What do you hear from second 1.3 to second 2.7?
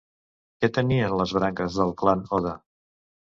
branques del clan Oda?